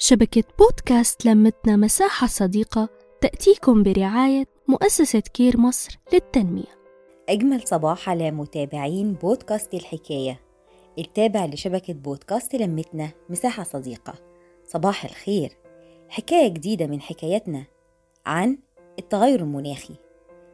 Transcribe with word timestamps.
شبكة 0.00 0.44
بودكاست 0.58 1.26
لمتنا 1.26 1.76
مساحة 1.76 2.26
صديقة 2.26 2.88
تأتيكم 3.20 3.82
برعاية 3.82 4.44
مؤسسة 4.68 5.20
كير 5.20 5.60
مصر 5.60 5.98
للتنمية. 6.12 6.78
أجمل 7.28 7.68
صباح 7.68 8.08
على 8.08 8.30
متابعين 8.30 9.12
بودكاست 9.12 9.74
الحكاية 9.74 10.40
التابع 10.98 11.46
لشبكة 11.46 11.92
بودكاست 11.92 12.54
لمتنا 12.54 13.10
مساحة 13.30 13.62
صديقة. 13.62 14.14
صباح 14.64 15.04
الخير. 15.04 15.56
حكاية 16.08 16.48
جديدة 16.48 16.86
من 16.86 17.00
حكاياتنا 17.00 17.64
عن 18.26 18.58
التغير 18.98 19.40
المناخي. 19.40 19.94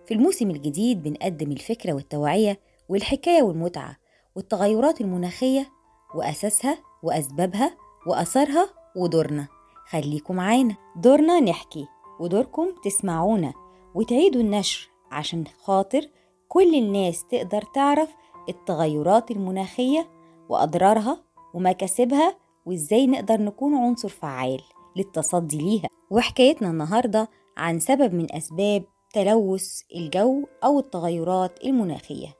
في 0.07 0.15
الموسم 0.15 0.51
الجديد 0.51 1.03
بنقدم 1.03 1.53
الفكرة 1.53 1.93
والتوعية 1.93 2.61
والحكاية 2.89 3.43
والمتعة 3.43 3.97
والتغيرات 4.37 5.01
المناخية 5.01 5.69
وأساسها 6.15 6.79
وأسبابها 7.03 7.77
وأثرها 8.07 8.84
ودورنا. 8.97 9.49
خليكم 9.91 10.37
معانا. 10.37 10.77
دورنا 10.97 11.41
نحكي 11.41 11.87
ودوركم 12.21 12.67
تسمعونا. 12.85 13.53
وتعيدوا 13.95 14.41
النشر 14.41 14.91
عشان 15.11 15.45
خاطر 15.63 16.09
كل 16.49 16.75
الناس 16.75 17.25
تقدر 17.25 17.63
تعرف 17.63 18.09
التغيرات 18.49 19.31
المناخية 19.31 20.09
وأضرارها 20.49 21.25
ومكاسبها 21.55 22.37
وإزاي 22.67 23.07
نقدر 23.07 23.41
نكون 23.41 23.75
عنصر 23.75 24.09
فعال 24.09 24.61
للتصدي 24.97 25.59
ليها. 25.59 25.89
وحكايتنا 26.11 26.71
النهاردة 26.71 27.29
عن 27.57 27.81
سبب 27.81 28.15
من 28.15 28.35
أسباب 28.35 28.85
تلوث 29.13 29.81
الجو 29.95 30.45
أو 30.65 30.79
التغيرات 30.79 31.65
المناخية. 31.65 32.35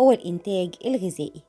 هو 0.00 0.12
الإنتاج 0.12 0.74
الغذائي. 0.84 1.42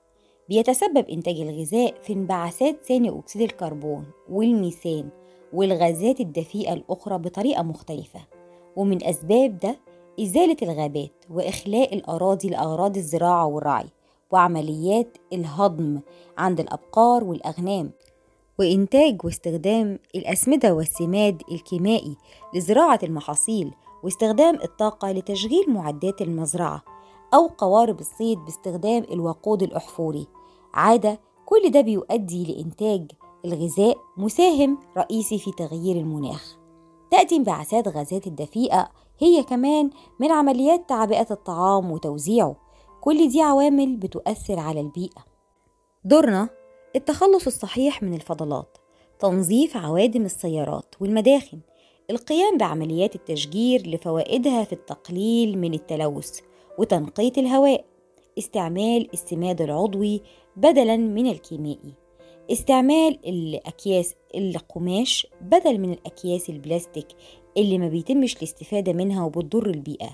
بيتسبب 0.49 1.09
إنتاج 1.09 1.39
الغذاء 1.39 2.01
في 2.01 2.13
انبعاثات 2.13 2.75
ثاني 2.87 3.09
أكسيد 3.09 3.41
الكربون 3.41 4.05
والميثان 4.29 5.09
والغازات 5.53 6.19
الدفيئة 6.19 6.73
الأخرى 6.73 7.17
بطريقة 7.17 7.63
مختلفة. 7.63 8.19
ومن 8.75 9.03
أسباب 9.03 9.59
ده 9.59 9.77
إزالة 10.19 10.57
الغابات 10.61 11.11
وإخلاء 11.29 11.95
الأراضي 11.95 12.49
لأغراض 12.49 12.97
الزراعة 12.97 13.45
والرعي 13.45 13.87
وعمليات 14.31 15.17
الهضم 15.33 15.99
عند 16.37 16.59
الأبقار 16.59 17.23
والأغنام. 17.23 17.91
وإنتاج 18.59 19.25
واستخدام 19.25 19.99
الأسمدة 20.15 20.73
والسماد 20.73 21.41
الكيمائي 21.51 22.15
لزراعة 22.53 22.99
المحاصيل 23.03 23.71
واستخدام 24.03 24.55
الطاقة 24.55 25.11
لتشغيل 25.11 25.65
معدات 25.67 26.21
المزرعة 26.21 26.83
أو 27.33 27.47
قوارب 27.47 27.99
الصيد 27.99 28.37
باستخدام 28.37 29.03
الوقود 29.11 29.63
الأحفوري. 29.63 30.27
عادة 30.77 31.19
كل 31.45 31.71
ده 31.71 31.81
بيؤدي 31.81 32.53
لإنتاج 32.53 33.11
الغذاء 33.45 33.97
مساهم 34.17 34.77
رئيسي 34.97 35.37
في 35.37 35.51
تغيير 35.51 35.95
المناخ. 35.95 36.57
تأتي 37.11 37.35
انبعاثات 37.35 37.87
غازات 37.87 38.27
الدفيئة 38.27 38.89
هي 39.19 39.43
كمان 39.43 39.89
من 40.19 40.31
عمليات 40.31 40.89
تعبئة 40.89 41.27
الطعام 41.31 41.91
وتوزيعه. 41.91 42.55
كل 43.01 43.29
دي 43.29 43.41
عوامل 43.41 43.95
بتؤثر 43.95 44.59
على 44.59 44.79
البيئة. 44.79 45.25
دورنا 46.05 46.49
التخلص 46.95 47.45
الصحيح 47.45 48.03
من 48.03 48.13
الفضلات 48.13 48.77
تنظيف 49.19 49.77
عوادم 49.77 50.25
السيارات 50.25 50.95
والمداخن 50.99 51.59
القيام 52.09 52.57
بعمليات 52.57 53.15
التشجير 53.15 53.87
لفوائدها 53.87 54.63
في 54.63 54.73
التقليل 54.73 55.57
من 55.57 55.73
التلوث 55.73 56.39
وتنقية 56.79 57.33
الهواء. 57.37 57.85
استعمال 58.37 59.13
السماد 59.13 59.61
العضوي 59.61 60.21
بدلا 60.55 60.97
من 60.97 61.27
الكيميائي. 61.27 61.93
استعمال 62.51 63.19
الأكياس 63.27 64.15
القماش 64.35 65.27
بدل 65.41 65.77
من 65.77 65.91
الأكياس 65.91 66.49
البلاستيك 66.49 67.07
اللي 67.57 67.77
ما 67.77 67.87
بيتمش 67.87 68.37
الاستفادة 68.37 68.93
منها 68.93 69.25
وبتضر 69.25 69.67
البيئة. 69.67 70.09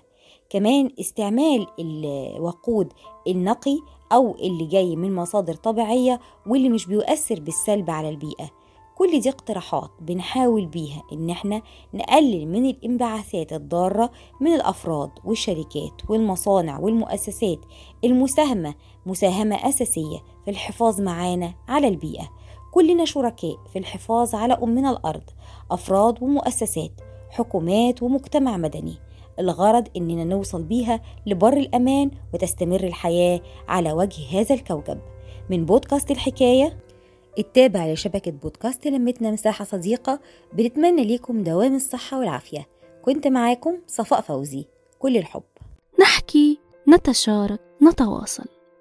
كمان 0.49 0.89
استعمال 0.99 1.67
الوقود 1.79 2.93
النقي 3.27 3.77
أو 4.11 4.35
اللي 4.35 4.65
جاي 4.65 4.95
من 4.95 5.15
مصادر 5.15 5.53
طبيعية 5.53 6.19
واللي 6.47 6.69
مش 6.69 6.85
بيؤثر 6.85 7.39
بالسلب 7.39 7.89
على 7.89 8.09
البيئة. 8.09 8.51
كل 8.97 9.19
دي 9.19 9.29
اقتراحات 9.29 9.89
بنحاول 10.01 10.65
بيها 10.65 11.03
إن 11.13 11.29
إحنا 11.29 11.61
نقلل 11.93 12.47
من 12.47 12.65
الانبعاثات 12.65 13.53
الضارة 13.53 14.11
من 14.41 14.53
الأفراد 14.53 15.09
والشركات 15.25 16.09
والمصانع 16.09 16.79
والمؤسسات 16.79 17.59
المساهمة 18.03 18.75
مساهمة 19.05 19.69
أساسية 19.69 20.17
في 20.45 20.51
الحفاظ 20.51 21.01
معانا 21.01 21.53
على 21.67 21.87
البيئة. 21.87 22.29
كلنا 22.71 23.05
شركاء 23.05 23.57
في 23.73 23.79
الحفاظ 23.79 24.35
على 24.35 24.53
امنا 24.53 24.89
الأرض 24.91 25.23
أفراد 25.71 26.23
ومؤسسات 26.23 26.91
حكومات 27.29 28.03
ومجتمع 28.03 28.57
مدني. 28.57 28.95
الغرض 29.39 29.87
إننا 29.97 30.23
نوصل 30.23 30.63
بيها 30.63 31.01
لبر 31.25 31.53
الأمان 31.53 32.11
وتستمر 32.33 32.83
الحياة 32.83 33.41
على 33.67 33.93
وجه 33.93 34.39
هذا 34.39 34.55
الكوكب. 34.55 34.99
من 35.49 35.65
بودكاست 35.65 36.11
الحكاية 36.11 36.82
التابع 37.39 37.87
لشبكة 37.87 38.31
بودكاست 38.31 38.87
لمتنا 38.87 39.31
مساحة 39.31 39.65
صديقة 39.65 40.19
بنتمنى 40.53 41.05
ليكم 41.05 41.43
دوام 41.43 41.75
الصحة 41.75 42.19
والعافية. 42.19 42.67
كنت 43.01 43.27
معاكم 43.27 43.77
صفاء 43.87 44.21
فوزي. 44.21 44.65
كل 44.99 45.17
الحب. 45.17 45.43
نحكي 45.99 46.59
نتشارك 46.89 47.59
نتواصل. 47.81 48.62